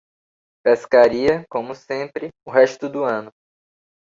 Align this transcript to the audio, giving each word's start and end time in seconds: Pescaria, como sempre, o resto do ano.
Pescaria, 0.65 1.45
como 1.47 1.75
sempre, 1.75 2.29
o 2.43 2.49
resto 2.49 2.89
do 2.89 3.03
ano. 3.03 3.29